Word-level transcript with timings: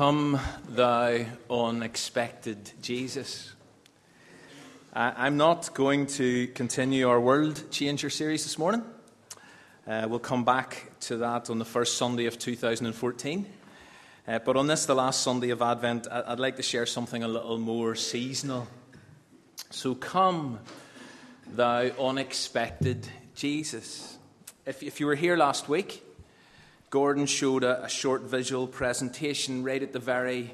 Come, 0.00 0.40
thou 0.66 1.26
unexpected 1.50 2.72
Jesus. 2.80 3.52
I'm 4.94 5.36
not 5.36 5.74
going 5.74 6.06
to 6.06 6.46
continue 6.46 7.06
our 7.06 7.20
World 7.20 7.70
Changer 7.70 8.08
series 8.08 8.42
this 8.44 8.58
morning. 8.58 8.82
Uh, 9.86 10.06
we'll 10.08 10.18
come 10.18 10.42
back 10.42 10.90
to 11.00 11.18
that 11.18 11.50
on 11.50 11.58
the 11.58 11.66
first 11.66 11.98
Sunday 11.98 12.24
of 12.24 12.38
2014. 12.38 13.46
Uh, 14.26 14.38
but 14.38 14.56
on 14.56 14.68
this, 14.68 14.86
the 14.86 14.94
last 14.94 15.20
Sunday 15.20 15.50
of 15.50 15.60
Advent, 15.60 16.06
I'd 16.10 16.40
like 16.40 16.56
to 16.56 16.62
share 16.62 16.86
something 16.86 17.22
a 17.22 17.28
little 17.28 17.58
more 17.58 17.94
seasonal. 17.94 18.68
So 19.68 19.94
come, 19.94 20.60
thou 21.46 21.90
unexpected 22.00 23.06
Jesus. 23.34 24.16
If, 24.64 24.82
if 24.82 24.98
you 24.98 25.04
were 25.04 25.14
here 25.14 25.36
last 25.36 25.68
week, 25.68 26.02
Gordon 26.90 27.26
showed 27.26 27.62
a, 27.62 27.84
a, 27.84 27.88
short 27.88 28.22
visual 28.22 28.66
presentation 28.66 29.62
right 29.62 29.80
at 29.80 29.92
the 29.92 30.00
very 30.00 30.52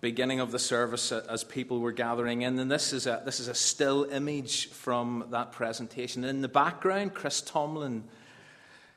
beginning 0.00 0.40
of 0.40 0.50
the 0.50 0.58
service 0.58 1.12
uh, 1.12 1.24
as 1.30 1.44
people 1.44 1.78
were 1.78 1.92
gathering 1.92 2.42
in. 2.42 2.58
And 2.58 2.68
this 2.68 2.92
is 2.92 3.06
a, 3.06 3.22
this 3.24 3.38
is 3.38 3.46
a 3.46 3.54
still 3.54 4.02
image 4.10 4.68
from 4.70 5.26
that 5.30 5.52
presentation. 5.52 6.24
in 6.24 6.42
the 6.42 6.48
background, 6.48 7.14
Chris 7.14 7.40
Tomlin 7.40 8.02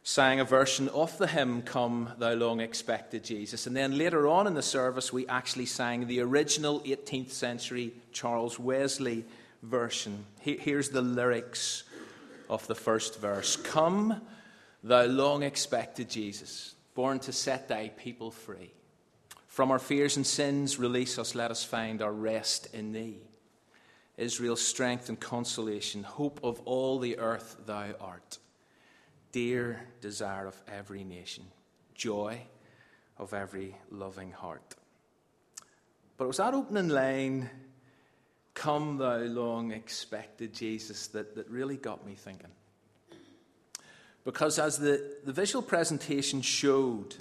sang 0.01 0.39
a 0.39 0.43
version 0.43 0.89
of 0.89 1.15
the 1.19 1.27
hymn, 1.27 1.61
Come, 1.61 2.11
Thou 2.17 2.33
Long 2.33 2.59
Expected 2.59 3.23
Jesus. 3.23 3.67
And 3.67 3.77
then 3.77 3.95
later 3.95 4.27
on 4.27 4.47
in 4.47 4.55
the 4.55 4.63
service, 4.63 5.13
we 5.13 5.27
actually 5.27 5.67
sang 5.67 6.07
the 6.07 6.21
original 6.21 6.79
18th 6.79 7.29
century 7.29 7.93
Charles 8.13 8.57
Wesley 8.57 9.25
version. 9.61 10.25
Here's 10.39 10.89
the 10.89 11.03
lyrics 11.03 11.83
of 12.49 12.65
the 12.65 12.73
first 12.73 13.19
verse 13.19 13.57
Come, 13.57 14.23
Thou 14.83 15.05
long 15.05 15.43
expected 15.43 16.09
Jesus 16.09 16.73
born 16.99 17.17
to 17.17 17.31
set 17.31 17.69
thy 17.69 17.87
people 17.87 18.29
free. 18.29 18.73
From 19.47 19.71
our 19.71 19.79
fears 19.79 20.17
and 20.17 20.27
sins, 20.27 20.77
release 20.77 21.17
us, 21.17 21.33
let 21.33 21.49
us 21.49 21.63
find 21.63 22.01
our 22.01 22.11
rest 22.11 22.67
in 22.73 22.91
thee. 22.91 23.21
Israel's 24.17 24.59
strength 24.59 25.07
and 25.07 25.17
consolation, 25.17 26.03
hope 26.03 26.41
of 26.43 26.59
all 26.65 26.99
the 26.99 27.17
earth 27.17 27.55
thou 27.65 27.93
art, 28.01 28.37
dear 29.31 29.79
desire 30.01 30.45
of 30.45 30.61
every 30.67 31.05
nation, 31.05 31.45
joy 31.95 32.41
of 33.17 33.33
every 33.33 33.77
loving 33.89 34.33
heart. 34.33 34.75
But 36.17 36.25
it 36.25 36.27
was 36.27 36.37
that 36.37 36.53
opening 36.53 36.89
line, 36.89 37.49
Come, 38.55 38.97
thou 38.97 39.19
long 39.19 39.71
expected 39.71 40.53
Jesus, 40.53 41.07
that, 41.07 41.33
that 41.35 41.49
really 41.49 41.77
got 41.77 42.05
me 42.05 42.15
thinking. 42.15 42.51
Because 44.29 44.59
as 44.59 44.77
the, 44.77 45.03
the 45.23 45.33
visual 45.33 45.63
presentation 45.63 46.43
showed, 46.43 47.15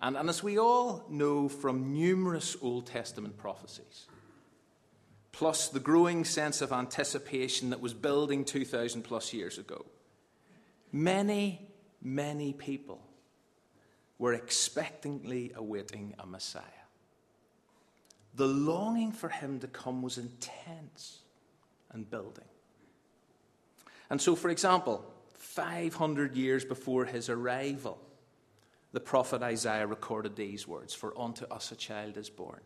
and, 0.00 0.16
and 0.16 0.30
as 0.30 0.42
we 0.42 0.58
all 0.58 1.04
know 1.10 1.50
from 1.50 1.92
numerous 1.92 2.56
Old 2.62 2.86
Testament 2.86 3.36
prophecies, 3.36 4.06
plus 5.32 5.68
the 5.68 5.78
growing 5.78 6.24
sense 6.24 6.62
of 6.62 6.72
anticipation 6.72 7.68
that 7.68 7.82
was 7.82 7.92
building 7.92 8.42
2,000 8.42 9.02
plus 9.02 9.34
years 9.34 9.58
ago, 9.58 9.84
many, 10.92 11.68
many 12.00 12.54
people 12.54 13.02
were 14.18 14.32
expectantly 14.32 15.52
awaiting 15.54 16.14
a 16.18 16.24
Messiah. 16.26 16.62
The 18.34 18.48
longing 18.48 19.12
for 19.12 19.28
him 19.28 19.60
to 19.60 19.66
come 19.66 20.00
was 20.00 20.16
intense 20.16 21.18
and 21.92 22.08
building. 22.08 22.48
And 24.08 24.22
so, 24.22 24.34
for 24.34 24.48
example, 24.48 25.12
500 25.46 26.36
years 26.36 26.64
before 26.64 27.04
his 27.04 27.28
arrival, 27.28 27.98
the 28.92 29.00
prophet 29.00 29.42
Isaiah 29.42 29.86
recorded 29.86 30.36
these 30.36 30.66
words 30.66 30.92
For 30.92 31.18
unto 31.18 31.44
us 31.46 31.72
a 31.72 31.76
child 31.76 32.16
is 32.16 32.28
born, 32.28 32.60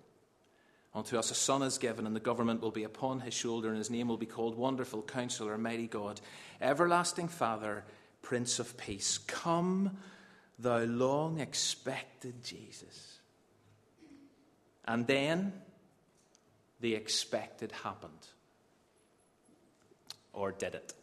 unto 0.95 1.19
us 1.19 1.31
a 1.31 1.35
son 1.35 1.63
is 1.63 1.79
given, 1.79 2.07
and 2.07 2.17
the 2.17 2.21
government 2.21 2.63
will 2.63 2.71
be 2.71 2.85
upon 2.85 3.21
his 3.21 3.35
shoulder, 3.35 3.69
and 3.69 3.79
his 3.79 3.91
name 3.91 4.09
will 4.09 4.17
be 4.17 4.27
called 4.27 4.57
Wonderful 4.57 5.03
Counselor, 5.03 5.57
Mighty 5.59 5.87
God, 5.87 6.21
Everlasting 6.61 7.29
Father, 7.29 7.85
Prince 8.23 8.59
of 8.59 8.77
Peace. 8.77 9.19
Come, 9.19 9.99
thou 10.59 10.85
long 10.85 11.39
expected 11.39 12.43
Jesus. 12.43 13.19
And 14.87 15.07
then 15.07 15.53
the 16.81 16.95
expected 16.95 17.71
happened. 17.71 18.27
Or 20.33 20.53
did 20.53 20.75
it? 20.75 20.95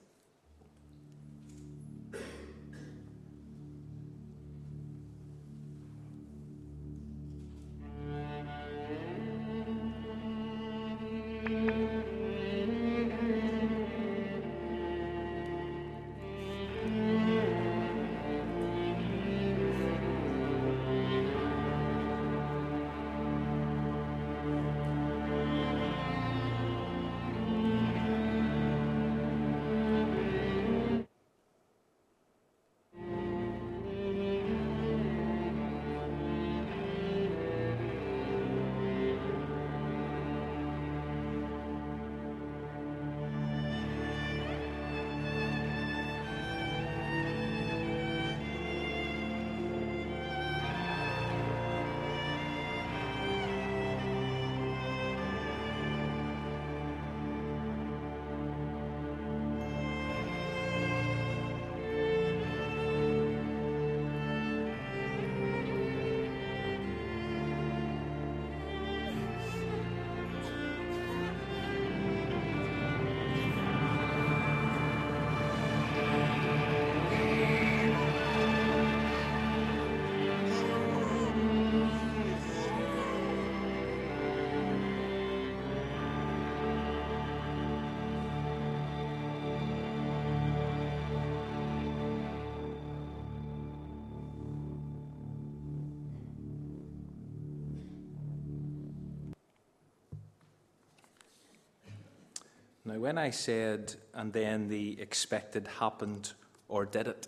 Now, 102.98 103.04
when 103.04 103.20
I 103.20 103.30
said, 103.30 103.94
and 104.16 104.34
then 104.34 104.70
the 104.70 105.00
expected 105.00 105.68
happened, 105.80 106.34
or 106.68 106.84
did 106.84 107.08
it, 107.08 107.28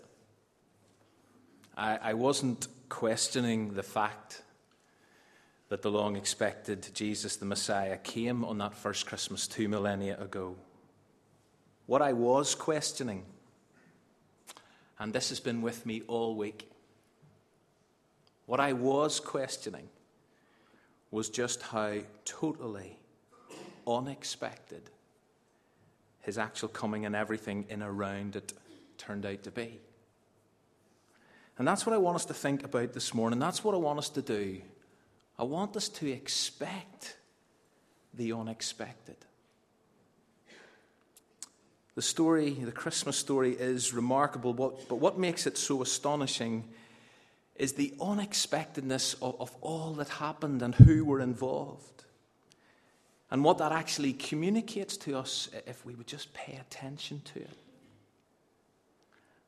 I, 1.78 1.97
I 1.97 2.13
wasn't 2.16 2.68
questioning 2.90 3.75
the 3.75 3.84
fact 3.84 4.42
that 5.68 5.83
the 5.83 5.92
long 5.92 6.16
expected 6.16 6.89
Jesus, 6.95 7.36
the 7.36 7.45
Messiah, 7.45 7.98
came 7.98 8.44
on 8.44 8.57
that 8.57 8.74
first 8.74 9.06
Christmas 9.06 9.48
two 9.48 9.69
millennia 9.69 10.19
ago. 10.19 10.56
What 11.86 12.01
I 12.01 12.13
was 12.13 12.56
questioning, 12.56 13.25
and 14.98 15.13
this 15.13 15.30
has 15.30 15.39
been 15.39 15.62
with 15.62 15.86
me 15.86 16.01
all 16.07 16.36
week, 16.36 16.72
what 18.48 18.60
I 18.60 18.74
was 18.74 19.19
questioning 19.19 19.88
was 21.12 21.30
just 21.30 21.62
how 21.62 21.94
totally 22.25 22.98
unexpected 23.86 24.89
his 26.21 26.38
actual 26.38 26.69
coming 26.69 27.06
and 27.06 27.16
everything 27.16 27.66
in 27.69 27.81
around 27.81 28.36
it 28.36 28.54
turned 28.98 29.25
out 29.25 29.44
to 29.44 29.51
be. 29.51 29.80
And 31.57 31.68
that's 31.68 31.86
what 31.86 31.94
I 31.94 31.98
want 31.98 32.16
us 32.16 32.25
to 32.25 32.33
think 32.33 32.63
about 32.63 32.94
this 32.94 33.13
morning. 33.13 33.39
That's 33.39 33.63
what 33.63 33.75
I 33.75 33.77
want 33.77 34.00
us 34.00 34.10
to 34.10 34.21
do. 34.21 34.62
I 35.38 35.44
want 35.44 35.75
us 35.75 35.89
to 35.89 36.10
expect 36.10 37.18
the 38.13 38.33
unexpected. 38.33 39.18
The 41.95 42.01
story, 42.01 42.51
the 42.51 42.72
Christmas 42.72 43.18
story, 43.18 43.51
is 43.51 43.94
remarkable, 43.94 44.54
but 44.54 44.92
what 44.92 45.19
makes 45.19 45.45
it 45.45 45.57
so 45.57 45.81
astonishing 45.81 46.65
is 47.56 47.74
the 47.74 47.94
unexpectedness 48.00 49.15
of, 49.15 49.36
of 49.39 49.54
all 49.60 49.94
that 49.95 50.07
happened 50.07 50.62
and 50.62 50.74
who 50.74 51.04
were 51.04 51.19
involved. 51.19 52.06
And 53.31 53.44
what 53.44 53.60
that 53.60 53.72
actually 53.72 54.14
communicates 54.14 54.98
to 54.98 55.18
us 55.18 55.50
if 55.68 55.86
we 55.86 55.94
would 55.96 56.08
just 56.08 56.34
pay 56.34 56.56
attention 56.56 57.22
to 57.34 57.42
it. 57.42 57.58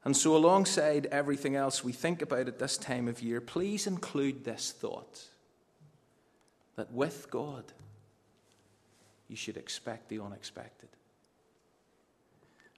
And 0.03 0.17
so, 0.17 0.35
alongside 0.35 1.07
everything 1.07 1.55
else 1.55 1.83
we 1.83 1.91
think 1.91 2.21
about 2.21 2.47
at 2.47 2.59
this 2.59 2.77
time 2.77 3.07
of 3.07 3.21
year, 3.21 3.39
please 3.39 3.85
include 3.85 4.43
this 4.43 4.71
thought 4.71 5.25
that 6.75 6.91
with 6.91 7.29
God, 7.29 7.65
you 9.27 9.35
should 9.35 9.57
expect 9.57 10.09
the 10.09 10.19
unexpected. 10.19 10.89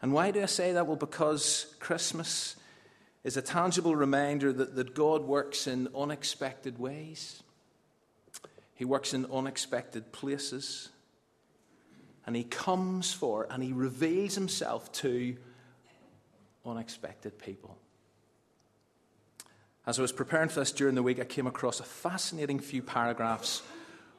And 0.01 0.11
why 0.11 0.31
do 0.31 0.43
I 0.43 0.47
say 0.47 0.73
that? 0.73 0.85
Well, 0.85 0.97
because 0.97 1.73
Christmas 1.79 2.57
is 3.23 3.37
a 3.37 3.41
tangible 3.41 3.95
reminder 3.95 4.51
that, 4.51 4.75
that 4.75 4.93
God 4.93 5.23
works 5.23 5.65
in 5.65 5.87
unexpected 5.95 6.77
ways. 6.77 7.41
He 8.75 8.83
works 8.83 9.13
in 9.13 9.25
unexpected 9.31 10.11
places. 10.11 10.89
And 12.25 12.35
He 12.35 12.43
comes 12.43 13.13
for 13.13 13.47
and 13.49 13.63
He 13.63 13.73
reveals 13.73 14.35
Himself 14.35 14.91
to 14.93 15.35
unexpected 16.65 17.37
people. 17.37 17.77
As 19.85 19.99
I 19.99 20.01
was 20.01 20.13
preparing 20.13 20.47
for 20.47 20.61
this 20.61 20.71
during 20.71 20.95
the 20.95 21.03
week, 21.03 21.19
I 21.19 21.25
came 21.25 21.47
across 21.47 21.81
a 21.81 21.83
fascinating 21.83 22.59
few 22.59 22.81
paragraphs 22.81 23.61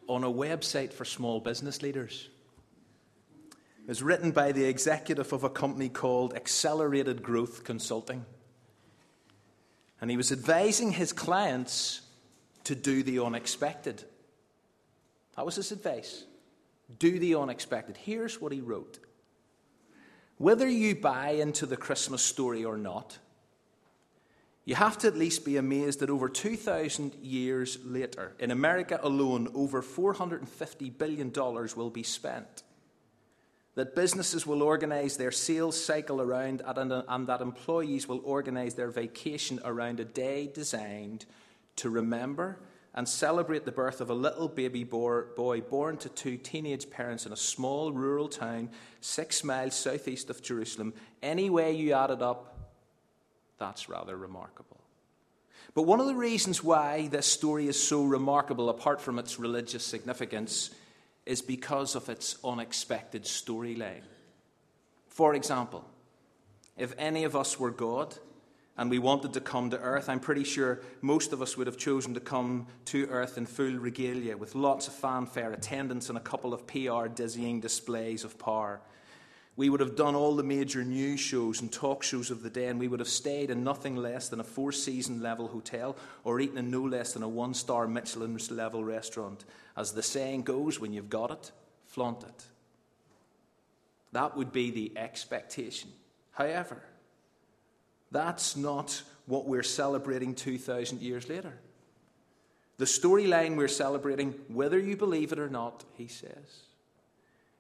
on 0.07 0.23
a 0.23 0.31
website 0.31 0.93
for 0.93 1.07
small 1.07 1.41
business 1.41 1.81
leaders. 1.81 2.29
It 3.85 3.89
was 3.89 4.03
written 4.03 4.31
by 4.31 4.53
the 4.53 4.65
executive 4.65 5.33
of 5.33 5.45
a 5.45 5.51
company 5.51 5.89
called 5.89 6.35
Accelerated 6.35 7.23
Growth 7.23 7.65
Consulting. 7.65 8.25
And 10.01 10.11
he 10.11 10.17
was 10.19 10.33
advising 10.33 10.93
his 10.93 11.13
clients 11.13 12.03
to 12.65 12.75
do 12.75 13.03
the 13.03 13.21
unexpected. 13.21 14.03
That 15.37 15.47
was 15.47 15.57
his 15.57 15.73
advice. 15.73 16.25
Do 16.99 17.19
the 17.19 17.35
unexpected. 17.35 17.97
Here's 17.97 18.41
what 18.41 18.53
he 18.53 18.61
wrote 18.61 18.99
whether 20.37 20.69
you 20.69 20.97
buy 20.97 21.31
into 21.31 21.65
the 21.65 21.77
Christmas 21.77 22.21
story 22.21 22.65
or 22.65 22.77
not, 22.77 23.19
you 24.65 24.75
have 24.75 24.99
to 24.99 25.07
at 25.07 25.17
least 25.17 25.45
be 25.45 25.59
amazed 25.59 26.01
that 26.01 26.11
over 26.11 26.29
2,000 26.29 27.15
years 27.23 27.79
later, 27.85 28.35
in 28.39 28.51
America 28.51 28.99
alone, 29.03 29.49
over 29.55 29.83
$450 29.83 30.99
billion 30.99 31.33
will 31.33 31.91
be 31.91 32.03
spent. 32.03 32.63
That 33.75 33.95
businesses 33.95 34.47
will 34.47 34.63
organize 34.63 35.17
their 35.17 35.33
sales 35.33 35.83
cycle 35.83 36.21
around, 36.21 36.63
and 36.65 37.27
that 37.27 37.41
employees 37.41 38.09
will 38.09 38.21
organize 38.25 38.75
their 38.75 38.91
vacation 38.91 39.61
around 39.65 40.01
a 40.01 40.05
day 40.05 40.51
designed 40.53 41.27
to 41.77 41.91
remember 41.91 42.59
and 42.95 43.09
celebrate 43.09 43.65
the 43.65 43.73
birth 43.73 44.01
of 44.01 44.11
a 44.11 44.15
little 44.15 44.49
baby 44.49 44.85
boy 44.85 45.61
born 45.61 45.97
to 45.97 46.09
two 46.09 46.37
teenage 46.37 46.89
parents 46.91 47.27
in 47.27 47.33
a 47.33 47.37
small 47.37 47.93
rural 47.93 48.29
town 48.29 48.71
six 49.01 49.43
miles 49.43 49.75
southeast 49.75 50.31
of 50.31 50.43
Jerusalem. 50.43 50.95
Any 51.23 51.51
way 51.51 51.73
you 51.73 51.93
add 51.93 52.11
it 52.11 52.23
up, 52.23 52.71
that's 53.59 53.89
rather 53.89 54.17
remarkable. 54.17 54.81
But 55.75 55.83
one 55.83 55.99
of 55.99 56.07
the 56.07 56.15
reasons 56.15 56.63
why 56.63 57.09
this 57.09 57.27
story 57.27 57.67
is 57.67 57.83
so 57.83 58.05
remarkable, 58.05 58.69
apart 58.69 59.01
from 59.01 59.19
its 59.19 59.41
religious 59.41 59.85
significance, 59.85 60.71
is 61.27 61.43
because 61.43 61.97
of 61.97 62.09
its 62.09 62.37
unexpected 62.45 63.25
storyline. 63.25 64.03
For 65.09 65.35
example, 65.35 65.85
if 66.77 66.95
any 66.97 67.25
of 67.25 67.35
us 67.35 67.59
were 67.59 67.71
God, 67.71 68.15
and 68.77 68.91
we 68.91 68.99
wanted 68.99 69.33
to 69.35 69.41
come 69.41 69.71
to 69.71 69.79
earth, 69.79 70.09
I'm 70.09 70.19
pretty 70.19 70.43
sure 70.43 70.81
most 71.01 71.33
of 71.33 71.41
us 71.41 71.57
would 71.57 71.69
have 71.69 71.77
chosen 71.77 72.15
to 72.15 72.21
come 72.21 72.67
to 72.87 73.07
earth 73.07 73.39
in 73.39 73.47
full 73.47 73.75
regalia 73.75 74.37
with 74.37 74.57
lots 74.57 74.89
of 74.89 74.95
fanfare, 74.95 75.53
attendance, 75.53 76.09
and 76.09 76.19
a 76.19 76.21
couple 76.21 76.53
of 76.53 76.67
PR 76.67 77.07
dizzying 77.07 77.61
displays 77.61 78.25
of 78.25 78.37
power. 78.39 78.81
We 79.57 79.71
would 79.71 79.79
have 79.79 79.95
done 79.95 80.17
all 80.17 80.35
the 80.35 80.43
major 80.43 80.83
news 80.83 81.21
shows 81.21 81.61
and 81.61 81.73
talk 81.73 82.03
shows 82.03 82.33
of 82.33 82.43
the 82.43 82.51
day, 82.51 82.67
and 82.67 82.81
we 82.81 82.89
would 82.89 82.99
have 82.99 83.09
stayed 83.09 83.51
in 83.51 83.63
nothing 83.63 83.95
less 83.95 84.29
than 84.29 84.41
a 84.41 84.45
four 84.45 84.73
season 84.73 85.23
level 85.23 85.47
hotel 85.47 85.97
or 86.25 86.41
eaten 86.41 86.59
in 86.59 86.73
no 86.73 86.83
less 86.83 87.13
than 87.13 87.23
a 87.23 87.29
one 87.29 87.55
star 87.55 87.87
Michelin 87.87 88.37
level 88.51 88.85
restaurant. 88.85 89.45
As 89.77 89.93
the 89.93 90.03
saying 90.03 90.43
goes, 90.43 90.81
when 90.81 90.93
you've 90.93 91.11
got 91.11 91.31
it, 91.31 91.53
flaunt 91.87 92.25
it. 92.25 92.47
That 94.11 94.37
would 94.37 94.51
be 94.51 94.73
the 94.73 94.93
expectation. 94.97 95.91
However, 96.33 96.83
that's 98.15 98.55
not 98.57 99.03
what 99.27 99.47
we're 99.47 99.65
celebrating 99.65 100.35
2,000 100.35 101.03
years 101.03 101.29
later. 101.29 101.53
The 102.77 102.85
storyline 102.85 103.57
we're 103.57 103.69
celebrating, 103.69 104.35
whether 104.49 104.79
you 104.79 104.97
believe 104.97 105.33
it 105.33 105.39
or 105.39 105.49
not, 105.49 105.85
he 105.95 106.07
says, 106.07 106.63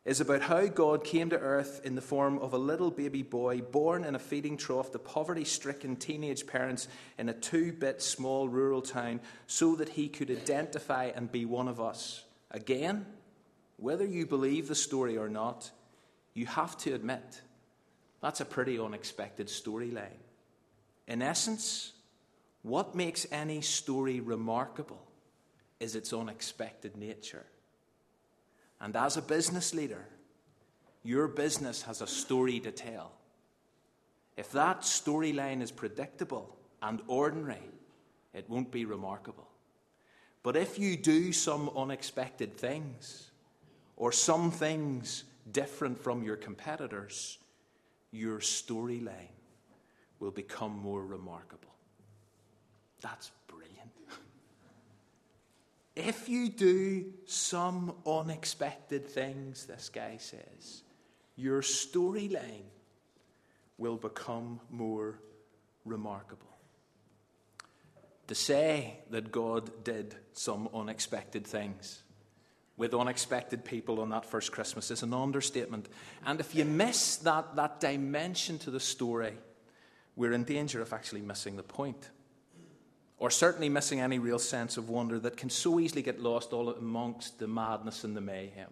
is 0.04 0.20
about 0.20 0.42
how 0.42 0.66
God 0.66 1.02
came 1.02 1.30
to 1.30 1.38
earth 1.38 1.80
in 1.84 1.96
the 1.96 2.00
form 2.00 2.38
of 2.38 2.52
a 2.52 2.58
little 2.58 2.90
baby 2.90 3.22
boy 3.22 3.62
born 3.62 4.04
in 4.04 4.14
a 4.14 4.18
feeding 4.18 4.56
trough 4.56 4.92
to 4.92 4.98
poverty 4.98 5.44
stricken 5.44 5.96
teenage 5.96 6.46
parents 6.46 6.88
in 7.18 7.28
a 7.28 7.32
two 7.32 7.72
bit 7.72 8.00
small 8.00 8.48
rural 8.48 8.82
town 8.82 9.20
so 9.46 9.74
that 9.76 9.88
he 9.88 10.08
could 10.08 10.30
identify 10.30 11.06
and 11.06 11.32
be 11.32 11.44
one 11.44 11.68
of 11.68 11.80
us. 11.80 12.22
Again, 12.50 13.06
whether 13.76 14.04
you 14.04 14.26
believe 14.26 14.68
the 14.68 14.74
story 14.74 15.16
or 15.16 15.28
not, 15.28 15.70
you 16.34 16.46
have 16.46 16.76
to 16.78 16.92
admit 16.92 17.40
that's 18.20 18.40
a 18.40 18.44
pretty 18.44 18.78
unexpected 18.78 19.48
storyline. 19.48 20.23
In 21.06 21.22
essence, 21.22 21.92
what 22.62 22.94
makes 22.94 23.26
any 23.30 23.60
story 23.60 24.20
remarkable 24.20 25.06
is 25.80 25.94
its 25.94 26.12
unexpected 26.12 26.96
nature. 26.96 27.44
And 28.80 28.96
as 28.96 29.16
a 29.16 29.22
business 29.22 29.74
leader, 29.74 30.06
your 31.02 31.28
business 31.28 31.82
has 31.82 32.00
a 32.00 32.06
story 32.06 32.60
to 32.60 32.70
tell. 32.70 33.12
If 34.36 34.50
that 34.52 34.80
storyline 34.80 35.62
is 35.62 35.70
predictable 35.70 36.56
and 36.82 37.00
ordinary, 37.06 37.60
it 38.32 38.48
won't 38.48 38.70
be 38.70 38.84
remarkable. 38.84 39.48
But 40.42 40.56
if 40.56 40.78
you 40.78 40.96
do 40.96 41.32
some 41.32 41.70
unexpected 41.76 42.56
things, 42.56 43.30
or 43.96 44.12
some 44.12 44.50
things 44.50 45.24
different 45.52 45.98
from 46.02 46.22
your 46.22 46.36
competitors, 46.36 47.38
your 48.10 48.38
storyline 48.40 49.28
will 50.20 50.30
become 50.30 50.72
more 50.78 51.04
remarkable. 51.04 51.74
That's 53.00 53.30
brilliant. 53.46 53.90
if 55.96 56.28
you 56.28 56.48
do 56.48 57.06
some 57.26 57.94
unexpected 58.06 59.06
things, 59.06 59.66
this 59.66 59.88
guy 59.88 60.16
says, 60.18 60.82
your 61.36 61.62
storyline 61.62 62.70
will 63.76 63.96
become 63.96 64.60
more 64.70 65.18
remarkable. 65.84 66.46
To 68.28 68.34
say 68.34 69.00
that 69.10 69.30
God 69.30 69.84
did 69.84 70.14
some 70.32 70.68
unexpected 70.72 71.46
things 71.46 72.02
with 72.76 72.94
unexpected 72.94 73.64
people 73.64 74.00
on 74.00 74.10
that 74.10 74.26
first 74.26 74.50
Christmas 74.50 74.90
is 74.90 75.02
an 75.02 75.14
understatement. 75.14 75.88
And 76.26 76.40
if 76.40 76.54
you 76.54 76.64
miss 76.64 77.16
that, 77.18 77.54
that 77.56 77.80
dimension 77.80 78.58
to 78.60 78.70
the 78.70 78.80
story, 78.80 79.34
we're 80.16 80.32
in 80.32 80.44
danger 80.44 80.80
of 80.80 80.92
actually 80.92 81.22
missing 81.22 81.56
the 81.56 81.62
point. 81.62 82.10
Or 83.18 83.30
certainly 83.30 83.68
missing 83.68 84.00
any 84.00 84.18
real 84.18 84.38
sense 84.38 84.76
of 84.76 84.88
wonder 84.88 85.18
that 85.20 85.36
can 85.36 85.50
so 85.50 85.80
easily 85.80 86.02
get 86.02 86.20
lost 86.20 86.52
all 86.52 86.68
amongst 86.70 87.38
the 87.38 87.48
madness 87.48 88.04
and 88.04 88.16
the 88.16 88.20
mayhem. 88.20 88.70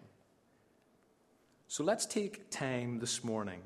So 1.67 1.83
let's 1.83 2.05
take 2.05 2.51
time 2.51 2.99
this 2.99 3.23
morning 3.23 3.61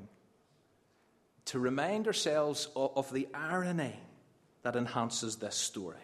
to 1.45 1.59
remind 1.59 2.07
ourselves 2.07 2.67
of 2.75 3.11
the 3.11 3.27
irony 3.33 3.95
that 4.63 4.75
enhances 4.75 5.37
this 5.37 5.55
story. 5.55 5.97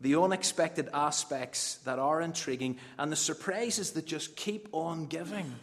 The 0.00 0.16
unexpected 0.16 0.88
aspects 0.92 1.76
that 1.84 1.98
are 1.98 2.20
intriguing 2.20 2.78
and 2.98 3.10
the 3.10 3.16
surprises 3.16 3.92
that 3.92 4.06
just 4.06 4.36
keep 4.36 4.68
on 4.72 5.06
giving. 5.06 5.54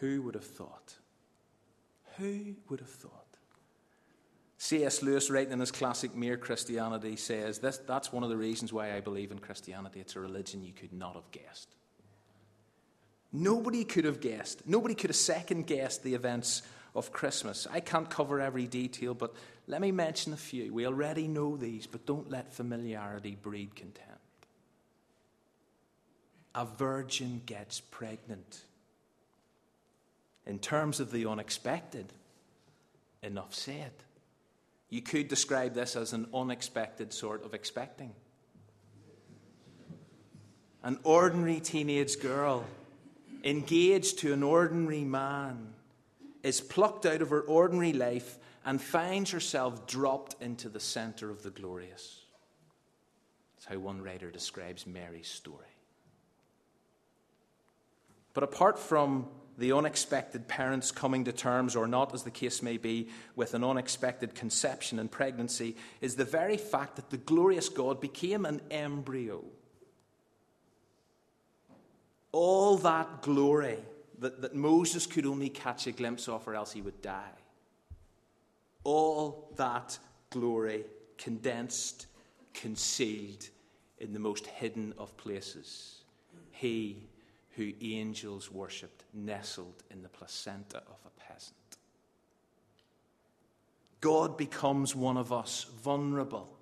Who 0.00 0.22
would 0.22 0.34
have 0.34 0.44
thought? 0.44 0.94
Who 2.16 2.54
would 2.68 2.80
have 2.80 2.88
thought? 2.88 3.24
C.S. 4.58 5.02
Lewis, 5.02 5.30
writing 5.30 5.52
in 5.52 5.60
his 5.60 5.70
classic 5.70 6.16
Mere 6.16 6.36
Christianity, 6.36 7.14
says 7.16 7.60
this, 7.60 7.78
that's 7.78 8.12
one 8.12 8.24
of 8.24 8.28
the 8.28 8.36
reasons 8.36 8.72
why 8.72 8.94
I 8.94 9.00
believe 9.00 9.30
in 9.30 9.38
Christianity. 9.38 10.00
It's 10.00 10.16
a 10.16 10.20
religion 10.20 10.64
you 10.64 10.72
could 10.72 10.92
not 10.92 11.14
have 11.14 11.30
guessed. 11.30 11.74
Nobody 13.32 13.84
could 13.84 14.04
have 14.04 14.20
guessed. 14.20 14.66
Nobody 14.66 14.94
could 14.94 15.10
have 15.10 15.16
second 15.16 15.66
guessed 15.66 16.02
the 16.02 16.14
events 16.14 16.62
of 16.94 17.12
Christmas. 17.12 17.68
I 17.70 17.80
can't 17.80 18.10
cover 18.10 18.40
every 18.40 18.66
detail, 18.66 19.14
but 19.14 19.34
let 19.68 19.80
me 19.80 19.92
mention 19.92 20.32
a 20.32 20.36
few. 20.36 20.72
We 20.72 20.86
already 20.86 21.28
know 21.28 21.56
these, 21.56 21.86
but 21.86 22.06
don't 22.06 22.30
let 22.30 22.52
familiarity 22.52 23.36
breed 23.40 23.76
contempt. 23.76 24.18
A 26.54 26.64
virgin 26.64 27.42
gets 27.46 27.80
pregnant 27.80 28.62
in 30.48 30.58
terms 30.58 30.98
of 30.98 31.12
the 31.12 31.26
unexpected, 31.26 32.10
enough 33.22 33.54
said. 33.54 33.92
You 34.88 35.02
could 35.02 35.28
describe 35.28 35.74
this 35.74 35.94
as 35.94 36.14
an 36.14 36.26
unexpected 36.32 37.12
sort 37.12 37.44
of 37.44 37.52
expecting. 37.52 38.14
An 40.82 40.98
ordinary 41.04 41.60
teenage 41.60 42.18
girl, 42.18 42.64
engaged 43.44 44.20
to 44.20 44.32
an 44.32 44.42
ordinary 44.42 45.04
man, 45.04 45.74
is 46.42 46.62
plucked 46.62 47.04
out 47.04 47.20
of 47.20 47.28
her 47.28 47.42
ordinary 47.42 47.92
life 47.92 48.38
and 48.64 48.80
finds 48.80 49.30
herself 49.30 49.86
dropped 49.86 50.40
into 50.40 50.70
the 50.70 50.80
center 50.80 51.30
of 51.30 51.42
the 51.42 51.50
glorious. 51.50 52.22
That's 53.56 53.66
how 53.66 53.78
one 53.78 54.00
writer 54.00 54.30
describes 54.30 54.86
Mary's 54.86 55.28
story. 55.28 55.66
But 58.32 58.44
apart 58.44 58.78
from 58.78 59.26
the 59.58 59.72
unexpected 59.72 60.46
parents 60.46 60.92
coming 60.92 61.24
to 61.24 61.32
terms, 61.32 61.74
or 61.74 61.88
not, 61.88 62.14
as 62.14 62.22
the 62.22 62.30
case 62.30 62.62
may 62.62 62.76
be, 62.76 63.08
with 63.34 63.54
an 63.54 63.64
unexpected 63.64 64.34
conception 64.34 65.00
and 65.00 65.10
pregnancy, 65.10 65.76
is 66.00 66.14
the 66.14 66.24
very 66.24 66.56
fact 66.56 66.96
that 66.96 67.10
the 67.10 67.16
glorious 67.16 67.68
God 67.68 68.00
became 68.00 68.46
an 68.46 68.60
embryo. 68.70 69.44
All 72.30 72.76
that 72.78 73.20
glory 73.22 73.78
that, 74.20 74.42
that 74.42 74.54
Moses 74.54 75.06
could 75.06 75.26
only 75.26 75.48
catch 75.48 75.86
a 75.86 75.92
glimpse 75.92 76.28
of, 76.28 76.46
or 76.46 76.54
else 76.54 76.72
he 76.72 76.82
would 76.82 77.02
die. 77.02 77.34
All 78.84 79.52
that 79.56 79.98
glory 80.30 80.84
condensed, 81.16 82.06
concealed 82.54 83.48
in 83.98 84.12
the 84.12 84.20
most 84.20 84.46
hidden 84.46 84.94
of 84.98 85.16
places. 85.16 86.02
He 86.52 87.07
who 87.58 87.72
angels 87.80 88.52
worshipped, 88.52 89.02
nestled 89.12 89.82
in 89.90 90.00
the 90.00 90.08
placenta 90.08 90.76
of 90.76 90.98
a 91.04 91.20
peasant. 91.20 91.56
God 94.00 94.36
becomes 94.36 94.94
one 94.94 95.16
of 95.16 95.32
us, 95.32 95.66
vulnerable, 95.82 96.56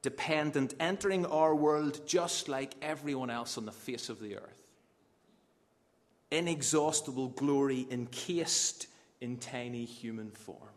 dependent, 0.00 0.74
entering 0.78 1.26
our 1.26 1.52
world 1.52 2.00
just 2.06 2.48
like 2.48 2.74
everyone 2.80 3.28
else 3.28 3.58
on 3.58 3.66
the 3.66 3.72
face 3.72 4.08
of 4.08 4.20
the 4.20 4.36
earth. 4.36 4.70
Inexhaustible 6.30 7.30
glory 7.30 7.88
encased 7.90 8.86
in 9.20 9.36
tiny 9.36 9.84
human 9.84 10.30
form. 10.30 10.68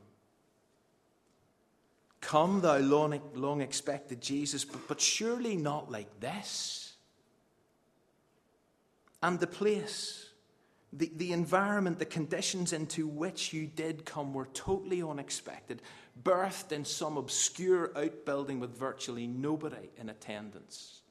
Come, 2.21 2.61
thou 2.61 2.79
long, 2.79 3.21
long 3.35 3.61
expected 3.61 4.19
Jesus, 4.19 4.65
but, 4.65 4.87
but 4.87 4.99
surely 4.99 5.57
not 5.57 5.91
like 5.91 6.19
this 6.19 6.84
and 9.25 9.39
the 9.39 9.47
place, 9.47 10.29
the, 10.93 11.11
the 11.15 11.31
environment, 11.31 11.97
the 11.97 12.05
conditions 12.05 12.73
into 12.73 13.07
which 13.07 13.53
you 13.53 13.65
did 13.65 14.05
come 14.05 14.35
were 14.35 14.47
totally 14.53 15.01
unexpected, 15.01 15.81
birthed 16.23 16.71
in 16.71 16.85
some 16.85 17.17
obscure 17.17 17.91
outbuilding 17.97 18.59
with 18.59 18.77
virtually 18.77 19.25
nobody 19.25 19.89
in 19.97 20.09
attendance. 20.09 21.01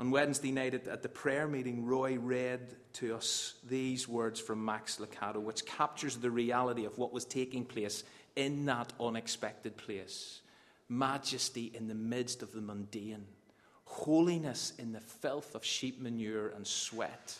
On 0.00 0.10
Wednesday 0.10 0.50
night 0.50 0.74
at, 0.74 0.88
at, 0.88 1.04
the 1.04 1.08
prayer 1.08 1.46
meeting, 1.46 1.86
Roy 1.86 2.18
read 2.18 2.74
to 2.94 3.14
us 3.14 3.54
these 3.68 4.08
words 4.08 4.40
from 4.40 4.64
Max 4.64 4.96
Lucado, 4.96 5.40
which 5.40 5.66
captures 5.66 6.16
the 6.16 6.32
reality 6.32 6.84
of 6.84 6.98
what 6.98 7.12
was 7.12 7.24
taking 7.24 7.64
place 7.64 8.02
in 8.34 8.66
that 8.66 8.92
unexpected 8.98 9.76
place. 9.76 10.40
Majesty 10.88 11.70
in 11.72 11.86
the 11.86 11.94
midst 11.94 12.42
of 12.42 12.50
the 12.50 12.60
mundane 12.60 13.26
holiness 13.86 14.72
in 14.78 14.92
the 14.92 15.00
filth 15.00 15.54
of 15.54 15.64
sheep 15.64 16.00
manure 16.00 16.48
and 16.48 16.66
sweat, 16.66 17.34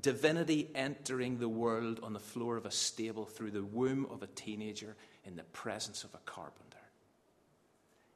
divinity 0.00 0.70
entering 0.74 1.38
the 1.38 1.48
world 1.48 1.98
on 2.02 2.12
the 2.12 2.20
floor 2.20 2.56
of 2.56 2.66
a 2.66 2.70
stable 2.70 3.24
through 3.26 3.50
the 3.50 3.64
womb 3.64 4.06
of 4.10 4.22
a 4.22 4.26
teenager 4.28 4.94
in 5.24 5.34
the 5.34 5.42
presence 5.42 6.04
of 6.04 6.14
a 6.14 6.20
carpenter. 6.24 6.78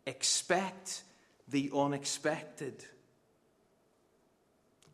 Expect 0.06 1.02
the 1.48 1.70
unexpected. 1.74 2.84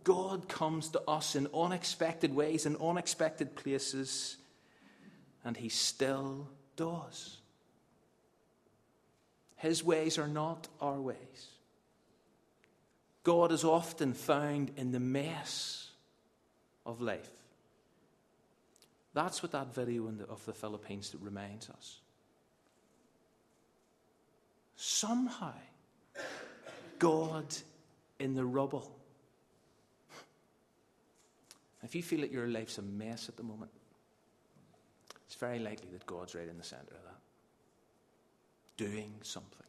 God 0.05 0.49
comes 0.49 0.89
to 0.91 1.03
us 1.07 1.37
in 1.37 1.49
unexpected 1.55 2.35
ways, 2.35 2.65
in 2.65 2.77
unexpected 2.77 3.55
places, 3.55 4.37
and 5.45 5.57
He 5.57 5.69
still 5.69 6.49
does. 6.77 7.39
His 9.57 9.85
ways 9.85 10.19
are 10.19 10.29
not 10.29 10.67
our 10.81 11.01
ways. 11.01 11.52
God 13.23 13.53
is 13.53 13.65
often 13.65 14.15
found 14.15 14.73
in 14.77 14.91
the 14.91 15.01
mess 15.01 15.91
of 16.85 17.01
life. 17.01 17.31
That's 19.15 19.43
what 19.43 19.53
that 19.53 19.75
video 19.75 20.11
the, 20.11 20.25
of 20.25 20.45
the 20.47 20.53
Philippines 20.53 21.15
reminds 21.21 21.69
us. 21.71 22.01
Somehow, 24.77 25.53
God 26.99 27.45
in 28.19 28.35
the 28.35 28.45
rubble. 28.45 28.91
If 31.83 31.95
you 31.95 32.03
feel 32.03 32.21
that 32.21 32.33
your 32.33 32.47
life's 32.47 32.79
a 32.79 32.83
mess 32.83 33.29
at 33.29 33.37
the 33.37 33.43
moment, 33.43 33.71
it's 35.27 35.35
very 35.37 35.59
likely 35.59 35.89
that 35.93 36.07
God's 36.07 36.35
right 36.35 36.49
in 36.49 36.59
the 36.59 36.65
center 36.65 36.95
of 36.95 37.03
that, 37.05 37.21
doing 38.77 39.13
something 39.23 39.67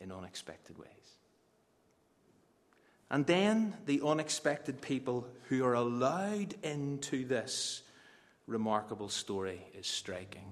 in 0.00 0.10
unexpected 0.10 0.78
ways. 0.78 1.21
And 3.12 3.26
then 3.26 3.74
the 3.84 4.00
unexpected 4.04 4.80
people 4.80 5.28
who 5.50 5.64
are 5.66 5.74
allowed 5.74 6.54
into 6.62 7.26
this 7.26 7.82
remarkable 8.46 9.10
story 9.10 9.60
is 9.78 9.86
striking. 9.86 10.46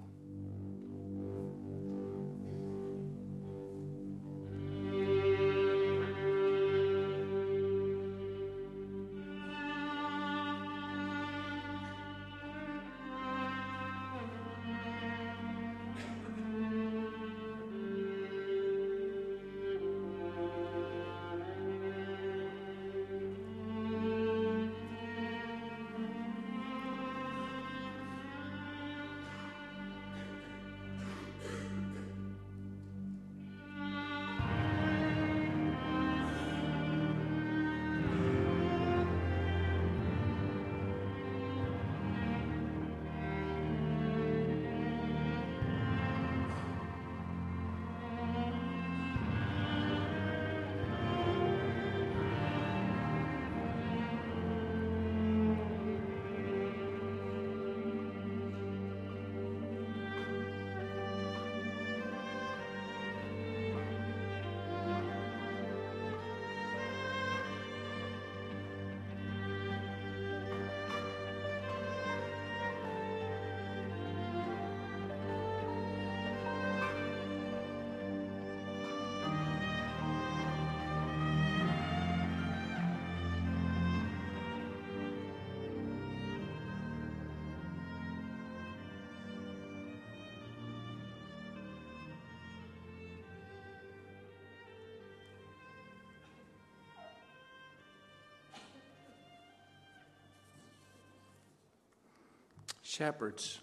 Shepherds 103.00 103.59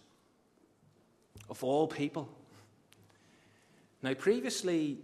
of 1.47 1.63
all 1.63 1.85
people. 1.85 2.27
Now, 4.01 4.15
previously, 4.15 4.97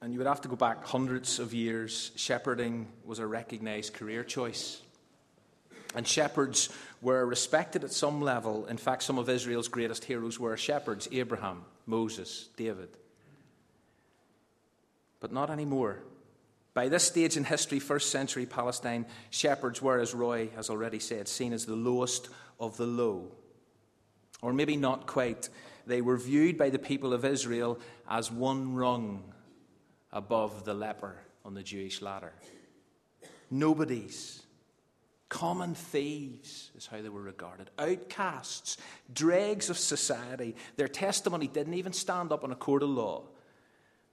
and 0.00 0.14
you 0.14 0.18
would 0.18 0.26
have 0.26 0.40
to 0.40 0.48
go 0.48 0.56
back 0.56 0.82
hundreds 0.82 1.38
of 1.38 1.52
years, 1.52 2.10
shepherding 2.16 2.88
was 3.04 3.18
a 3.18 3.26
recognized 3.26 3.92
career 3.92 4.24
choice. 4.24 4.80
And 5.94 6.08
shepherds 6.08 6.70
were 7.02 7.26
respected 7.26 7.84
at 7.84 7.92
some 7.92 8.22
level. 8.22 8.64
In 8.64 8.78
fact, 8.78 9.02
some 9.02 9.18
of 9.18 9.28
Israel's 9.28 9.68
greatest 9.68 10.04
heroes 10.04 10.40
were 10.40 10.56
shepherds 10.56 11.06
Abraham, 11.12 11.62
Moses, 11.84 12.48
David. 12.56 12.88
But 15.20 15.32
not 15.32 15.50
anymore. 15.50 15.98
By 16.72 16.88
this 16.88 17.04
stage 17.04 17.36
in 17.36 17.44
history, 17.44 17.78
first 17.78 18.10
century 18.10 18.46
Palestine, 18.46 19.04
shepherds 19.28 19.82
were, 19.82 19.98
as 19.98 20.14
Roy 20.14 20.48
has 20.56 20.70
already 20.70 20.98
said, 20.98 21.28
seen 21.28 21.52
as 21.52 21.66
the 21.66 21.76
lowest 21.76 22.30
of 22.58 22.78
the 22.78 22.86
low. 22.86 23.32
Or 24.42 24.52
maybe 24.52 24.76
not 24.76 25.06
quite. 25.06 25.48
They 25.86 26.00
were 26.00 26.16
viewed 26.16 26.58
by 26.58 26.70
the 26.70 26.78
people 26.78 27.12
of 27.12 27.24
Israel 27.24 27.78
as 28.08 28.30
one 28.30 28.74
rung 28.74 29.32
above 30.12 30.64
the 30.64 30.74
leper 30.74 31.16
on 31.44 31.54
the 31.54 31.62
Jewish 31.62 32.02
ladder. 32.02 32.32
Nobodies. 33.50 34.42
Common 35.28 35.74
thieves 35.74 36.70
is 36.76 36.86
how 36.86 37.02
they 37.02 37.08
were 37.08 37.22
regarded. 37.22 37.70
Outcasts, 37.78 38.76
dregs 39.12 39.70
of 39.70 39.78
society. 39.78 40.54
Their 40.76 40.88
testimony 40.88 41.48
didn't 41.48 41.74
even 41.74 41.92
stand 41.92 42.30
up 42.30 42.44
in 42.44 42.52
a 42.52 42.56
court 42.56 42.82
of 42.82 42.90
law. 42.90 43.24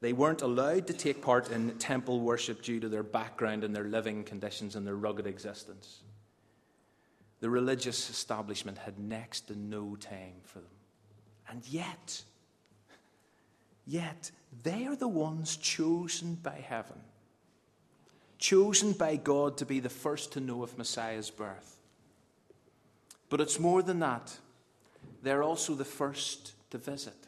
They 0.01 0.12
weren't 0.12 0.42
allowed 0.42 0.88
to 0.88 0.94
take 0.94 1.22
part 1.22 1.51
in 1.51 1.77
temple 1.77 2.20
worship 2.20 2.62
due 2.62 2.80
to 2.80 2.89
their 2.89 3.03
background 3.03 3.63
and 3.63 3.75
their 3.75 3.86
living 3.86 4.24
conditions 4.24 4.75
and 4.75 4.86
their 4.86 4.96
rugged 4.96 5.27
existence. 5.27 6.01
The 7.44 7.50
religious 7.50 8.10
establishment 8.10 8.78
had 8.78 8.98
next 8.98 9.50
to 9.50 9.60
no 9.60 9.98
time 9.98 10.40
for 10.46 10.60
them. 10.60 10.70
And 11.50 11.68
yet, 11.68 12.22
yet, 13.86 14.32
they 14.64 14.88
are 14.88 14.96
the 14.96 15.10
ones 15.10 15.58
chosen 15.58 16.36
by 16.36 16.64
heaven, 16.66 17.02
chosen 18.38 18.94
by 18.94 19.18
God 19.18 19.58
to 19.58 19.66
be 19.66 19.82
the 19.82 19.90
first 19.90 20.32
to 20.32 20.40
know 20.40 20.64
of 20.64 20.78
Messiah's 20.78 21.30
birth. 21.30 21.82
But 23.28 23.42
it's 23.42 23.60
more 23.60 23.84
than 23.84 24.00
that, 24.00 24.38
they're 25.22 25.44
also 25.44 25.76
the 25.76 25.84
first 25.84 26.54
to 26.72 26.78
visit 26.78 27.28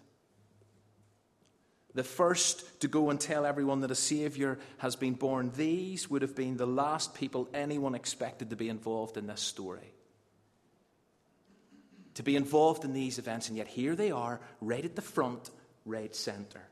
the 1.94 2.04
first 2.04 2.82
to 2.82 2.90
go 2.90 3.10
and 3.10 3.20
tell 3.20 3.46
everyone 3.46 3.80
that 3.80 3.90
a 3.90 3.96
Saviour 3.96 4.60
has 4.80 4.98
been 4.98 5.14
born, 5.14 5.50
these 5.56 6.10
would 6.10 6.24
have 6.24 6.36
been 6.36 6.58
the 6.58 6.68
last 6.68 7.16
people 7.16 7.48
anyone 7.54 7.96
expected 7.96 8.50
to 8.50 8.58
be 8.58 8.68
involved 8.68 9.16
in 9.16 9.28
this 9.28 9.40
story. 9.40 9.95
To 12.16 12.24
be 12.24 12.36
involved 12.36 12.84
in 12.86 12.94
these 12.94 13.20
events, 13.20 13.50
and 13.50 13.58
yet 13.58 13.68
here 13.68 13.96
they 13.96 14.12
are, 14.12 14.40
right 14.62 14.84
at 14.84 14.96
the 14.96 15.02
front, 15.02 15.50
right 15.86 16.16
centre. 16.16 16.68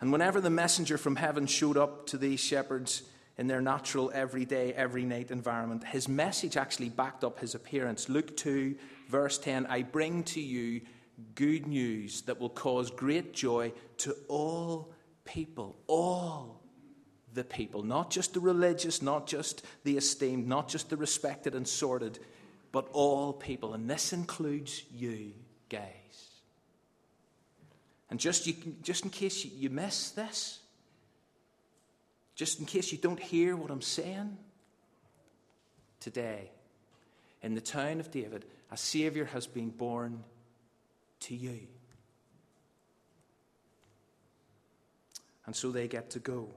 And 0.00 0.12
whenever 0.12 0.40
the 0.40 0.50
messenger 0.50 0.96
from 0.96 1.16
heaven 1.16 1.46
showed 1.46 1.76
up 1.76 2.06
to 2.08 2.16
these 2.16 2.40
shepherds 2.40 3.02
in 3.36 3.46
their 3.46 3.60
natural, 3.60 4.10
everyday, 4.14 4.72
every 4.72 5.04
night 5.04 5.30
environment, 5.30 5.84
his 5.84 6.08
message 6.08 6.56
actually 6.56 6.88
backed 6.88 7.22
up 7.22 7.38
his 7.38 7.54
appearance. 7.54 8.08
Luke 8.08 8.36
2, 8.36 8.76
verse 9.08 9.38
10 9.38 9.66
I 9.66 9.82
bring 9.82 10.22
to 10.24 10.40
you 10.40 10.80
good 11.34 11.66
news 11.66 12.22
that 12.22 12.40
will 12.40 12.48
cause 12.50 12.90
great 12.90 13.34
joy 13.34 13.72
to 13.98 14.14
all 14.28 14.92
people, 15.24 15.76
all 15.86 16.62
the 17.34 17.44
people, 17.44 17.82
not 17.82 18.10
just 18.10 18.34
the 18.34 18.40
religious, 18.40 19.02
not 19.02 19.26
just 19.26 19.64
the 19.84 19.96
esteemed, 19.96 20.48
not 20.48 20.68
just 20.68 20.90
the 20.90 20.96
respected 20.96 21.54
and 21.54 21.68
sorted, 21.68 22.18
but 22.72 22.88
all 22.92 23.32
people. 23.32 23.74
And 23.74 23.88
this 23.88 24.12
includes 24.12 24.84
you 24.92 25.32
guys. 25.68 25.84
And 28.10 28.18
just, 28.18 28.46
you, 28.46 28.54
just 28.82 29.04
in 29.04 29.10
case 29.10 29.44
you, 29.44 29.50
you 29.54 29.70
miss 29.70 30.10
this, 30.10 30.60
just 32.34 32.58
in 32.58 32.66
case 32.66 32.90
you 32.90 32.98
don't 32.98 33.20
hear 33.20 33.54
what 33.54 33.70
I'm 33.70 33.82
saying, 33.82 34.36
today, 36.00 36.50
in 37.42 37.54
the 37.54 37.60
town 37.60 38.00
of 38.00 38.10
David, 38.10 38.44
a 38.70 38.76
Saviour 38.76 39.26
has 39.26 39.46
been 39.46 39.70
born 39.70 40.24
to 41.20 41.34
you. 41.34 41.60
And 45.46 45.54
so 45.54 45.70
they 45.70 45.88
get 45.88 46.10
to 46.10 46.18
go. 46.18 46.48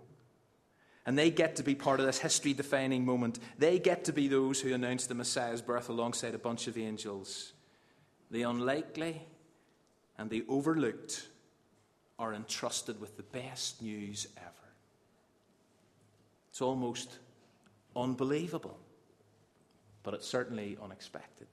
And 1.06 1.18
they 1.18 1.30
get 1.30 1.58
to 1.58 1.64
be 1.64 1.76
part 1.76 2.00
of 2.00 2.06
this 2.06 2.20
history 2.20 2.54
defining 2.54 3.06
moment. 3.06 3.40
They 3.58 3.78
get 3.78 4.06
to 4.06 4.14
be 4.14 4.28
those 4.28 4.62
who 4.62 4.74
announce 4.74 5.06
the 5.06 5.16
Messiah's 5.16 5.62
birth 5.62 5.90
alongside 5.90 6.34
a 6.34 6.40
bunch 6.40 6.68
of 6.68 6.78
angels. 6.78 7.54
The 8.32 8.44
unlikely 8.44 9.22
and 10.18 10.30
the 10.30 10.46
overlooked 10.48 11.28
are 12.18 12.34
entrusted 12.34 13.02
with 13.02 13.18
the 13.18 13.24
best 13.24 13.82
news 13.82 14.28
ever. 14.38 14.50
It's 16.50 16.62
almost 16.62 17.18
unbelievable, 17.96 18.80
but 20.04 20.14
it's 20.14 20.28
certainly 20.28 20.78
unexpected. 20.82 21.48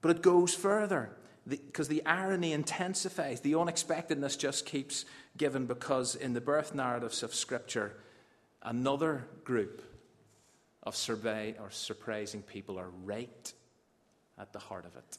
But 0.00 0.16
it 0.16 0.22
goes 0.22 0.54
further 0.54 1.10
because 1.46 1.88
the, 1.88 2.00
the, 2.00 2.06
irony 2.06 2.52
intensifies. 2.52 3.40
The 3.40 3.54
unexpectedness 3.54 4.36
just 4.36 4.66
keeps 4.66 5.04
given 5.36 5.66
because 5.66 6.14
in 6.14 6.32
the 6.32 6.40
birth 6.40 6.74
narratives 6.74 7.22
of 7.22 7.34
Scripture, 7.34 7.96
another 8.62 9.26
group 9.44 9.82
of 10.82 10.96
survey 10.96 11.54
or 11.60 11.70
surprising 11.70 12.42
people 12.42 12.78
are 12.78 12.90
right 13.04 13.52
at 14.38 14.52
the 14.52 14.58
heart 14.58 14.84
of 14.84 14.96
it. 14.96 15.18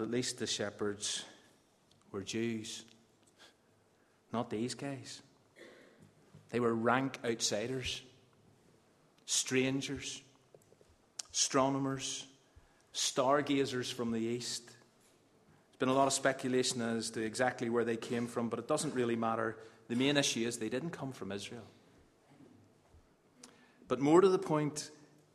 At 0.00 0.10
least 0.10 0.38
the 0.38 0.46
shepherds 0.46 1.26
were 2.10 2.22
Jews, 2.22 2.84
not 4.32 4.48
these 4.48 4.74
guys. 4.74 5.20
They 6.48 6.58
were 6.58 6.74
rank 6.74 7.18
outsiders, 7.22 8.00
strangers, 9.26 10.22
astronomers, 11.34 12.26
stargazers 12.92 13.90
from 13.90 14.10
the 14.10 14.20
east. 14.20 14.64
There's 14.64 15.78
been 15.78 15.90
a 15.90 15.94
lot 15.94 16.06
of 16.06 16.14
speculation 16.14 16.80
as 16.80 17.10
to 17.10 17.22
exactly 17.22 17.68
where 17.68 17.84
they 17.84 17.96
came 17.96 18.26
from, 18.26 18.48
but 18.48 18.58
it 18.58 18.66
doesn't 18.66 18.94
really 18.94 19.16
matter. 19.16 19.58
The 19.88 19.96
main 19.96 20.16
issue 20.16 20.48
is 20.48 20.56
they 20.56 20.70
didn't 20.70 20.90
come 20.90 21.12
from 21.12 21.30
Israel. 21.30 21.66
But 23.86 24.00
more 24.00 24.22
to 24.22 24.28
the 24.28 24.38
point, 24.38 24.90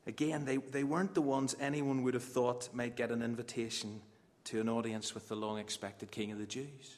again, 0.07 0.45
they, 0.45 0.57
they 0.57 0.83
weren't 0.83 1.13
the 1.13 1.21
ones 1.21 1.55
anyone 1.59 2.01
would 2.01 2.15
have 2.15 2.23
thought 2.23 2.69
might 2.73 2.95
get 2.95 3.11
an 3.11 3.21
invitation 3.21 4.01
to 4.45 4.61
an 4.61 4.69
audience 4.69 5.13
with 5.13 5.27
the 5.27 5.35
long 5.35 5.59
expected 5.59 6.11
King 6.11 6.31
of 6.31 6.39
the 6.39 6.45
Jews. 6.45 6.97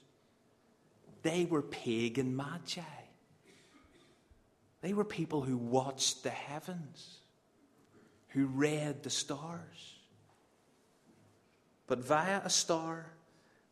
They 1.24 1.46
were 1.46 1.62
pagan 1.62 2.36
magi. 2.36 2.82
They 4.82 4.94
were 4.94 5.04
people 5.04 5.42
who 5.42 5.58
watched 5.58 6.24
the 6.24 6.30
heavens, 6.30 7.18
who 8.30 8.46
read 8.46 9.04
the 9.04 9.10
stars. 9.10 9.96
But 11.88 12.00
via 12.00 12.42
a 12.44 12.50
star, 12.50 13.08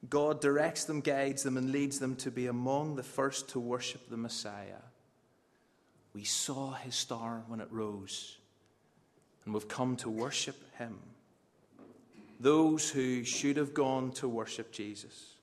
God 0.10 0.42
directs 0.42 0.86
them, 0.86 1.02
guides 1.02 1.44
them, 1.44 1.58
and 1.58 1.72
leads 1.72 2.00
them 2.00 2.16
to 2.18 2.32
be 2.32 2.48
among 2.48 2.96
the 2.96 3.04
first 3.04 3.50
to 3.50 3.60
worship 3.60 4.10
the 4.10 4.18
Messiah. 4.18 4.82
We 6.14 6.24
saw 6.24 6.74
his 6.74 6.96
star 6.96 7.44
when 7.48 7.60
it 7.60 7.68
rose, 7.72 8.38
and 9.44 9.54
we've 9.54 9.68
come 9.68 9.98
to 9.98 10.10
worship 10.10 10.56
him. 10.78 10.98
Those 12.40 12.90
who 12.90 13.24
should 13.24 13.58
have 13.58 13.74
gone 13.74 14.12
to 14.14 14.28
worship 14.28 14.72
Jesus 14.72 15.36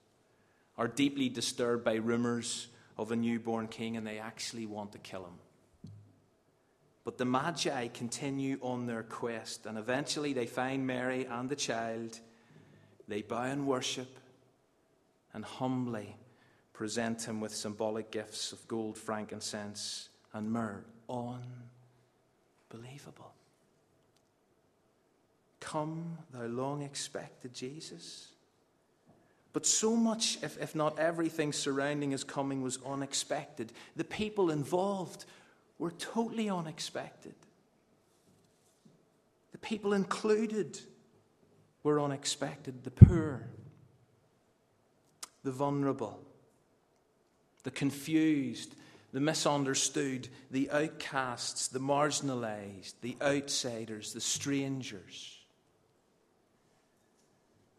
are 0.76 0.88
deeply 0.88 1.28
disturbed 1.28 1.84
by 1.84 1.94
rumors 1.94 2.68
of 2.98 3.12
a 3.12 3.16
newborn 3.16 3.68
king, 3.68 3.96
and 3.96 4.06
they 4.06 4.18
actually 4.18 4.66
want 4.66 4.92
to 4.92 4.98
kill 4.98 5.24
him. 5.24 5.38
But 7.04 7.18
the 7.18 7.24
Magi 7.24 7.88
continue 7.88 8.58
on 8.62 8.86
their 8.86 9.02
quest, 9.02 9.66
and 9.66 9.76
eventually 9.76 10.32
they 10.32 10.46
find 10.46 10.86
Mary 10.86 11.24
and 11.24 11.48
the 11.48 11.56
child. 11.56 12.20
They 13.08 13.22
bow 13.22 13.42
and 13.42 13.66
worship 13.66 14.18
and 15.32 15.44
humbly 15.44 16.16
present 16.72 17.22
him 17.22 17.40
with 17.40 17.54
symbolic 17.54 18.10
gifts 18.10 18.52
of 18.52 18.66
gold, 18.68 18.96
frankincense, 18.96 20.08
and 20.32 20.50
myrrh. 20.52 20.84
Unbelievable. 22.70 23.31
Come, 25.62 26.18
thou 26.32 26.46
long 26.46 26.82
expected 26.82 27.54
Jesus. 27.54 28.26
But 29.52 29.64
so 29.64 29.94
much, 29.94 30.38
if, 30.42 30.60
if 30.60 30.74
not 30.74 30.98
everything 30.98 31.52
surrounding 31.52 32.10
his 32.10 32.24
coming, 32.24 32.62
was 32.62 32.80
unexpected. 32.84 33.72
The 33.94 34.02
people 34.02 34.50
involved 34.50 35.24
were 35.78 35.92
totally 35.92 36.50
unexpected. 36.50 37.34
The 39.52 39.58
people 39.58 39.92
included 39.92 40.80
were 41.84 42.00
unexpected. 42.00 42.82
The 42.82 42.90
poor, 42.90 43.48
the 45.44 45.52
vulnerable, 45.52 46.18
the 47.62 47.70
confused, 47.70 48.74
the 49.12 49.20
misunderstood, 49.20 50.28
the 50.50 50.70
outcasts, 50.72 51.68
the 51.68 51.78
marginalized, 51.78 52.94
the 53.00 53.16
outsiders, 53.22 54.12
the 54.12 54.20
strangers. 54.20 55.38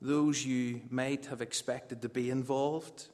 Those 0.04 0.46
you 0.46 0.82
might 0.90 1.28
have 1.28 1.42
expected 1.42 2.02
to 2.02 2.10
be 2.10 2.30
involved, 2.30 3.06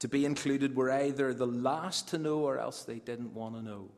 to 0.00 0.08
be 0.08 0.24
included, 0.24 0.74
were 0.74 0.90
either 0.90 1.32
the 1.32 1.46
last 1.46 2.08
to 2.08 2.18
know 2.18 2.40
or 2.40 2.58
else 2.58 2.82
they 2.82 2.98
didn't 2.98 3.34
want 3.34 3.54
to 3.54 3.62
know. 3.62 3.88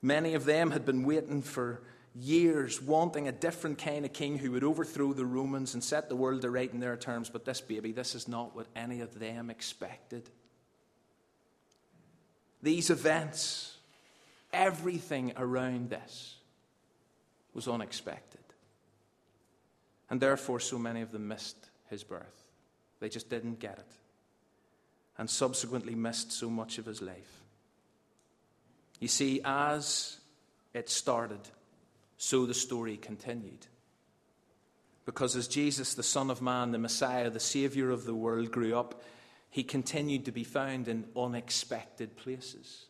Many 0.00 0.34
of 0.34 0.44
them 0.44 0.70
had 0.70 0.86
been 0.86 1.02
waiting 1.02 1.42
for 1.42 1.82
years 2.14 2.80
wanting 2.80 3.26
a 3.26 3.32
different 3.32 3.78
kind 3.78 4.04
of 4.04 4.12
king 4.12 4.38
who 4.38 4.52
would 4.52 4.62
overthrow 4.62 5.12
the 5.12 5.26
Romans 5.26 5.74
and 5.74 5.82
set 5.82 6.08
the 6.08 6.14
world 6.14 6.42
to 6.42 6.50
right 6.50 6.72
in 6.72 6.78
their 6.78 6.96
terms. 6.96 7.28
But 7.28 7.44
this 7.44 7.60
baby, 7.60 7.90
this 7.90 8.14
is 8.14 8.28
not 8.28 8.54
what 8.54 8.68
any 8.76 9.00
of 9.00 9.18
them 9.18 9.50
expected. 9.50 10.30
These 12.62 12.90
events, 12.90 13.76
everything 14.52 15.32
around 15.36 15.90
this 15.90 16.36
was 17.52 17.66
unexpected. 17.66 18.45
And 20.10 20.20
therefore, 20.20 20.60
so 20.60 20.78
many 20.78 21.02
of 21.02 21.12
them 21.12 21.28
missed 21.28 21.70
his 21.88 22.04
birth. 22.04 22.44
They 23.00 23.08
just 23.08 23.28
didn't 23.28 23.58
get 23.58 23.78
it. 23.78 23.92
And 25.18 25.28
subsequently 25.28 25.94
missed 25.94 26.32
so 26.32 26.48
much 26.50 26.78
of 26.78 26.86
his 26.86 27.02
life. 27.02 27.42
You 29.00 29.08
see, 29.08 29.40
as 29.44 30.18
it 30.74 30.88
started, 30.88 31.40
so 32.18 32.46
the 32.46 32.54
story 32.54 32.96
continued. 32.96 33.66
Because 35.04 35.36
as 35.36 35.48
Jesus, 35.48 35.94
the 35.94 36.02
Son 36.02 36.30
of 36.30 36.42
Man, 36.42 36.72
the 36.72 36.78
Messiah, 36.78 37.30
the 37.30 37.40
Savior 37.40 37.90
of 37.90 38.04
the 38.04 38.14
world, 38.14 38.50
grew 38.50 38.76
up, 38.76 39.02
he 39.50 39.62
continued 39.62 40.24
to 40.26 40.32
be 40.32 40.44
found 40.44 40.88
in 40.88 41.06
unexpected 41.16 42.16
places, 42.16 42.86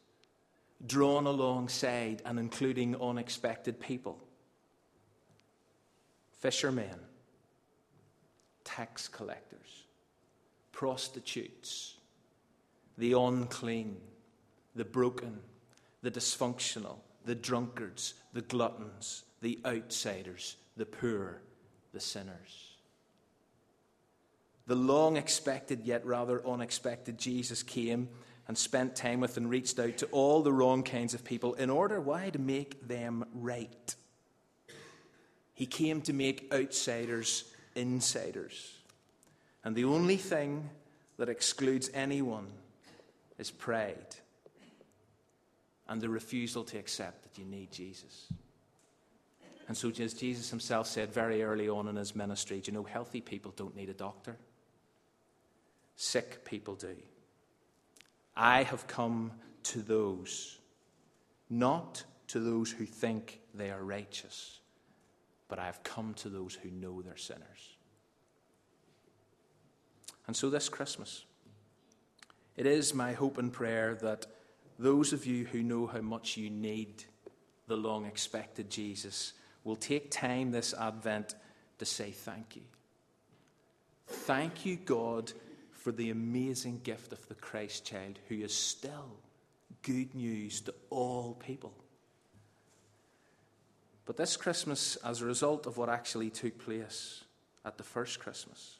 drawn 0.84 1.26
alongside 1.26 2.22
and 2.24 2.38
including 2.38 3.00
unexpected 3.00 3.80
people 3.80 4.20
fishermen, 6.46 7.00
tax 8.66 9.08
collectors, 9.08 9.84
prostitutes, 10.72 11.94
the 12.98 13.12
unclean, 13.12 13.96
the 14.74 14.84
broken, 14.84 15.38
the 16.02 16.10
dysfunctional, 16.10 16.96
the 17.24 17.34
drunkards, 17.34 18.14
the 18.32 18.42
gluttons, 18.42 19.22
the 19.40 19.58
outsiders, 19.64 20.56
the 20.76 20.84
poor, 20.84 21.40
the 21.92 22.00
sinners. 22.00 22.74
The 24.66 24.74
long 24.74 25.16
expected 25.16 25.84
yet 25.84 26.04
rather 26.04 26.44
unexpected 26.46 27.18
Jesus 27.18 27.62
came 27.62 28.08
and 28.48 28.58
spent 28.58 28.96
time 28.96 29.20
with 29.20 29.36
and 29.36 29.48
reached 29.48 29.78
out 29.78 29.96
to 29.98 30.06
all 30.06 30.42
the 30.42 30.52
wrong 30.52 30.82
kinds 30.82 31.14
of 31.14 31.24
people 31.24 31.54
in 31.54 31.70
order, 31.70 32.00
why? 32.00 32.30
To 32.30 32.38
make 32.38 32.86
them 32.86 33.24
right. 33.32 33.94
He 35.54 35.66
came 35.66 36.02
to 36.02 36.12
make 36.12 36.52
outsiders 36.52 37.44
insiders. 37.76 38.74
And 39.64 39.76
the 39.76 39.84
only 39.84 40.16
thing 40.16 40.68
that 41.18 41.28
excludes 41.28 41.90
anyone 41.94 42.46
is 43.38 43.50
pride 43.50 44.16
and 45.88 46.00
the 46.00 46.08
refusal 46.08 46.64
to 46.64 46.78
accept 46.78 47.22
that 47.22 47.38
you 47.38 47.44
need 47.44 47.70
Jesus. 47.70 48.26
And 49.68 49.76
so, 49.76 49.90
as 50.00 50.14
Jesus 50.14 50.50
himself 50.50 50.86
said 50.86 51.12
very 51.12 51.42
early 51.42 51.68
on 51.68 51.88
in 51.88 51.96
his 51.96 52.14
ministry, 52.14 52.62
you 52.64 52.72
know, 52.72 52.84
healthy 52.84 53.20
people 53.20 53.52
don't 53.56 53.74
need 53.74 53.88
a 53.88 53.94
doctor, 53.94 54.36
sick 55.96 56.44
people 56.44 56.74
do. 56.74 56.94
I 58.36 58.62
have 58.62 58.86
come 58.86 59.32
to 59.64 59.80
those, 59.80 60.58
not 61.50 62.04
to 62.28 62.38
those 62.38 62.70
who 62.70 62.84
think 62.84 63.40
they 63.54 63.70
are 63.70 63.82
righteous, 63.82 64.60
but 65.48 65.58
I 65.58 65.66
have 65.66 65.82
come 65.82 66.14
to 66.14 66.28
those 66.28 66.54
who 66.54 66.70
know 66.70 67.02
they're 67.02 67.16
sinners. 67.16 67.76
And 70.26 70.36
so, 70.36 70.50
this 70.50 70.68
Christmas, 70.68 71.24
it 72.56 72.66
is 72.66 72.94
my 72.94 73.12
hope 73.12 73.38
and 73.38 73.52
prayer 73.52 73.94
that 74.02 74.26
those 74.78 75.12
of 75.12 75.24
you 75.26 75.44
who 75.46 75.62
know 75.62 75.86
how 75.86 76.00
much 76.00 76.36
you 76.36 76.50
need 76.50 77.04
the 77.66 77.76
long 77.76 78.06
expected 78.06 78.70
Jesus 78.70 79.32
will 79.64 79.76
take 79.76 80.10
time 80.10 80.50
this 80.50 80.74
Advent 80.74 81.34
to 81.78 81.84
say 81.84 82.10
thank 82.10 82.56
you. 82.56 82.62
Thank 84.06 84.64
you, 84.64 84.76
God, 84.76 85.32
for 85.72 85.92
the 85.92 86.10
amazing 86.10 86.80
gift 86.82 87.12
of 87.12 87.26
the 87.28 87.34
Christ 87.34 87.84
child 87.84 88.18
who 88.28 88.36
is 88.36 88.54
still 88.54 89.18
good 89.82 90.14
news 90.14 90.60
to 90.62 90.74
all 90.90 91.34
people. 91.34 91.72
But 94.06 94.16
this 94.16 94.36
Christmas, 94.36 94.96
as 94.96 95.20
a 95.20 95.26
result 95.26 95.66
of 95.66 95.76
what 95.76 95.88
actually 95.88 96.30
took 96.30 96.58
place 96.58 97.24
at 97.64 97.76
the 97.76 97.82
first 97.82 98.20
Christmas, 98.20 98.78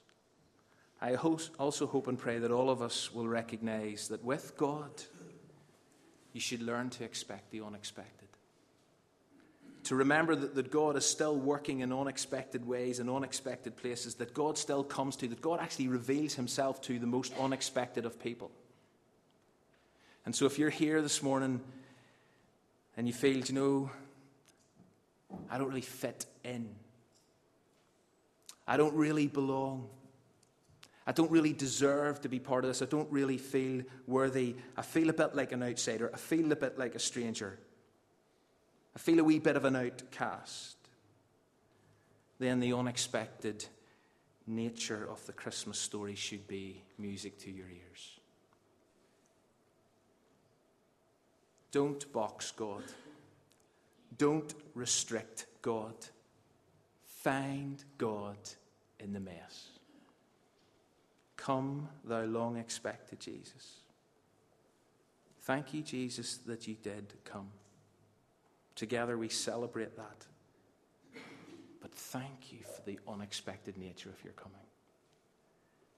I 1.03 1.15
also 1.17 1.87
hope 1.87 2.07
and 2.07 2.19
pray 2.19 2.39
that 2.39 2.51
all 2.51 2.71
of 2.71 2.81
us 2.81 3.13
will 3.13 3.29
recognize 3.29 4.09
that 4.09 4.25
with 4.25 4.57
God, 4.57 4.91
you 6.33 6.41
should 6.41 6.63
learn 6.63 6.91
to 6.91 7.05
expect 7.05 7.51
the 7.51 7.61
unexpected. 7.61 8.29
To 9.85 9.97
remember 9.97 10.35
that, 10.35 10.55
that 10.55 10.71
God 10.71 10.97
is 10.97 11.05
still 11.05 11.37
working 11.37 11.81
in 11.81 11.93
unexpected 11.93 12.67
ways, 12.67 12.99
in 12.99 13.09
unexpected 13.09 13.77
places, 13.77 14.15
that 14.17 14.33
God 14.33 14.57
still 14.57 14.83
comes 14.83 15.17
to, 15.17 15.29
that 15.29 15.41
God 15.41 15.61
actually 15.61 15.89
reveals 15.89 16.35
himself 16.35 16.81
to 16.83 16.99
the 16.99 17.07
most 17.07 17.33
unexpected 17.39 18.05
of 18.05 18.19
people. 18.21 18.51
And 20.25 20.35
so 20.35 20.47
if 20.47 20.59
you're 20.59 20.71
here 20.71 21.03
this 21.03 21.23
morning 21.23 21.61
and 22.97 23.07
you 23.07 23.13
feel, 23.13 23.37
you 23.37 23.55
know, 23.55 23.91
I 25.51 25.59
don't 25.59 25.69
really 25.69 25.81
fit 25.81 26.27
in, 26.45 26.69
I 28.67 28.77
don't 28.77 28.95
really 28.95 29.27
belong. 29.27 29.89
I 31.09 31.13
don't 31.13 31.31
really 31.31 31.53
deserve 31.53 32.21
to 32.23 32.29
be 32.29 32.41
part 32.41 32.65
of 32.65 32.69
this. 32.69 32.83
I 32.83 32.87
don't 32.87 33.11
really 33.13 33.39
feel 33.39 33.85
worthy. 34.09 34.57
I 34.77 34.83
feel 34.83 35.09
a 35.09 35.13
bit 35.13 35.37
like 35.37 35.53
an 35.53 35.63
outsider. 35.63 36.11
I 36.13 36.17
feel 36.17 36.51
a 36.51 36.57
bit 36.57 36.79
like 36.79 36.97
a 36.97 36.99
stranger. 36.99 37.61
I 38.95 38.99
feel 38.99 39.21
a 39.21 39.25
wee 39.25 39.39
bit 39.39 39.57
of 39.57 39.65
an 39.65 39.77
outcast. 39.77 40.77
Then 42.41 42.59
the 42.59 42.73
unexpected 42.73 43.67
nature 44.49 45.07
of 45.09 45.25
the 45.27 45.33
Christmas 45.33 45.79
story 45.79 46.17
should 46.17 46.49
be 46.49 46.83
music 46.99 47.39
to 47.41 47.53
your 47.53 47.69
ears. 47.69 48.19
Don't 51.71 52.11
box 52.13 52.51
God 52.51 52.83
Don't 54.19 54.55
restrict 54.75 55.47
God. 55.63 55.95
Find 57.05 57.83
God 57.99 58.39
in 59.01 59.13
the 59.13 59.21
mess. 59.21 59.69
Come, 61.37 61.89
thou 62.05 62.25
long 62.25 62.57
expected 62.57 63.21
Jesus. 63.21 63.81
Thank 65.43 65.75
you, 65.75 65.83
Jesus, 65.83 66.39
that 66.39 66.67
you 66.67 66.75
did 66.83 67.13
come. 67.25 67.49
Together 68.75 69.17
we 69.17 69.29
celebrate 69.29 69.97
that. 69.97 70.27
But 71.81 71.95
thank 71.95 72.53
you 72.53 72.59
for 72.65 72.83
the 72.83 72.99
unexpected 73.07 73.79
nature 73.79 74.11
of 74.11 74.23
your 74.25 74.33
coming. 74.33 74.59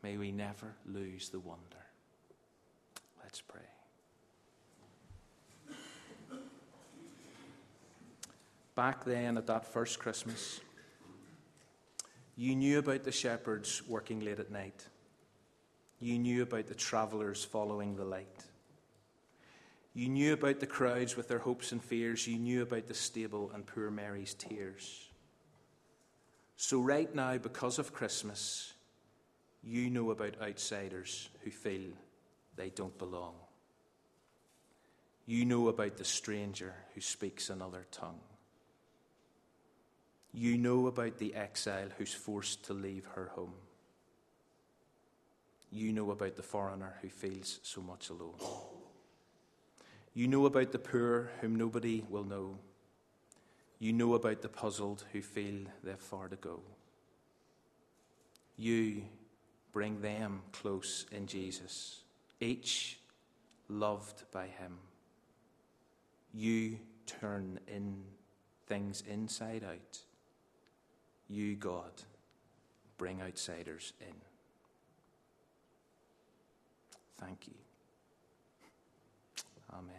May 0.02 0.16
we 0.16 0.32
never 0.32 0.74
lose 0.86 1.30
the 1.30 1.40
wonder. 1.40 1.86
Let's 3.22 3.40
pray. 3.40 3.77
Back 8.78 9.04
then, 9.04 9.36
at 9.36 9.48
that 9.48 9.66
first 9.66 9.98
Christmas, 9.98 10.60
you 12.36 12.54
knew 12.54 12.78
about 12.78 13.02
the 13.02 13.10
shepherds 13.10 13.82
working 13.88 14.20
late 14.20 14.38
at 14.38 14.52
night. 14.52 14.86
You 15.98 16.16
knew 16.16 16.42
about 16.44 16.68
the 16.68 16.76
travellers 16.76 17.44
following 17.44 17.96
the 17.96 18.04
light. 18.04 18.44
You 19.94 20.08
knew 20.08 20.32
about 20.32 20.60
the 20.60 20.68
crowds 20.68 21.16
with 21.16 21.26
their 21.26 21.40
hopes 21.40 21.72
and 21.72 21.82
fears. 21.82 22.28
You 22.28 22.38
knew 22.38 22.62
about 22.62 22.86
the 22.86 22.94
stable 22.94 23.50
and 23.52 23.66
poor 23.66 23.90
Mary's 23.90 24.34
tears. 24.34 25.08
So, 26.54 26.80
right 26.80 27.12
now, 27.12 27.36
because 27.36 27.80
of 27.80 27.92
Christmas, 27.92 28.74
you 29.60 29.90
know 29.90 30.12
about 30.12 30.40
outsiders 30.40 31.30
who 31.42 31.50
feel 31.50 31.90
they 32.54 32.70
don't 32.70 32.96
belong. 32.96 33.34
You 35.26 35.44
know 35.44 35.66
about 35.66 35.96
the 35.96 36.04
stranger 36.04 36.74
who 36.94 37.00
speaks 37.00 37.50
another 37.50 37.84
tongue. 37.90 38.20
You 40.32 40.58
know 40.58 40.86
about 40.86 41.18
the 41.18 41.34
exile 41.34 41.88
who's 41.96 42.12
forced 42.12 42.64
to 42.64 42.74
leave 42.74 43.06
her 43.14 43.30
home. 43.34 43.54
You 45.70 45.92
know 45.92 46.10
about 46.10 46.36
the 46.36 46.42
foreigner 46.42 46.94
who 47.02 47.08
feels 47.08 47.60
so 47.62 47.80
much 47.80 48.08
alone. 48.10 48.34
You 50.14 50.26
know 50.26 50.46
about 50.46 50.72
the 50.72 50.78
poor 50.78 51.30
whom 51.40 51.56
nobody 51.56 52.04
will 52.08 52.24
know. 52.24 52.58
You 53.78 53.92
know 53.92 54.14
about 54.14 54.42
the 54.42 54.48
puzzled 54.48 55.04
who 55.12 55.22
feel 55.22 55.66
they've 55.84 55.98
far 55.98 56.28
to 56.28 56.36
go. 56.36 56.60
You 58.56 59.02
bring 59.72 60.00
them 60.00 60.40
close 60.52 61.06
in 61.12 61.26
Jesus, 61.26 62.00
each 62.40 62.98
loved 63.68 64.24
by 64.32 64.46
Him. 64.46 64.78
You 66.34 66.78
turn 67.06 67.60
in 67.68 68.02
things 68.66 69.02
inside 69.08 69.62
out 69.62 70.00
you, 71.28 71.56
God, 71.56 71.90
bring 72.96 73.20
outsiders 73.22 73.92
in. 74.00 74.14
Thank 77.20 77.48
you. 77.48 77.54
Amen. 79.72 79.94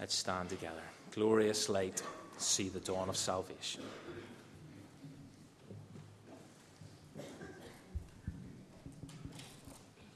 Let's 0.00 0.14
stand 0.14 0.48
together. 0.48 0.82
Glorious 1.12 1.68
light, 1.68 2.02
see 2.38 2.68
the 2.68 2.80
dawn 2.80 3.08
of 3.08 3.16
salvation. 3.16 3.82